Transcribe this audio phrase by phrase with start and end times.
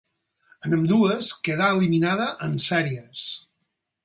[0.69, 3.29] En ambdues quedà eliminada en sèries.